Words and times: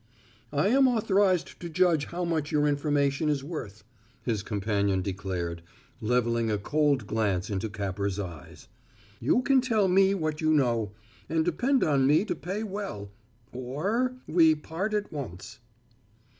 "I 0.51 0.69
am 0.69 0.87
authorized 0.87 1.59
to 1.59 1.69
judge 1.69 2.05
how 2.05 2.25
much 2.25 2.51
your 2.51 2.67
information 2.67 3.29
is 3.29 3.43
worth," 3.43 3.83
his 4.23 4.41
companion 4.41 5.03
declared, 5.03 5.61
leveling 6.01 6.49
a 6.49 6.57
cold 6.57 7.05
glance 7.05 7.51
into 7.51 7.69
Capper's 7.69 8.17
eyes. 8.19 8.67
"You 9.19 9.43
can 9.43 9.61
tell 9.61 9.87
me 9.87 10.15
what 10.15 10.41
you 10.41 10.55
know, 10.55 10.93
and 11.29 11.45
depend 11.45 11.83
on 11.83 12.07
me 12.07 12.25
to 12.25 12.33
pay 12.33 12.63
well, 12.63 13.11
or 13.53 14.13
we 14.25 14.55
part 14.55 14.95
at 14.95 15.13
once." 15.13 15.59